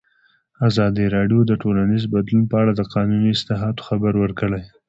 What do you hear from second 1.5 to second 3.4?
ټولنیز بدلون په اړه د قانوني